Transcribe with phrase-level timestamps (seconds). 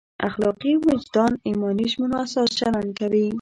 [0.27, 3.25] اخلاقي وجدان ایماني ژمنو اساس چلند کوي.